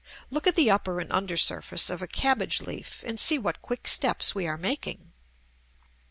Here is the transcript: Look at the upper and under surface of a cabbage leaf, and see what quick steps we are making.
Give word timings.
Look 0.31 0.47
at 0.47 0.55
the 0.55 0.71
upper 0.71 0.99
and 0.99 1.11
under 1.11 1.37
surface 1.37 1.91
of 1.91 2.01
a 2.01 2.07
cabbage 2.07 2.59
leaf, 2.59 3.03
and 3.05 3.19
see 3.19 3.37
what 3.37 3.61
quick 3.61 3.87
steps 3.87 4.33
we 4.33 4.47
are 4.47 4.57
making. 4.57 5.11